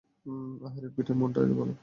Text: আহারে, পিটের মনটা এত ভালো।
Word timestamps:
আহারে, 0.61 0.87
পিটের 0.95 1.15
মনটা 1.15 1.39
এত 1.41 1.51
ভালো। 1.51 1.73